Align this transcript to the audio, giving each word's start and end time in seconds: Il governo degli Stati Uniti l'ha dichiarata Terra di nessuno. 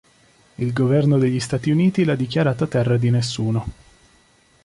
Il 0.55 0.73
governo 0.73 1.19
degli 1.19 1.39
Stati 1.39 1.69
Uniti 1.69 2.03
l'ha 2.03 2.15
dichiarata 2.15 2.65
Terra 2.65 2.97
di 2.97 3.11
nessuno. 3.11 3.67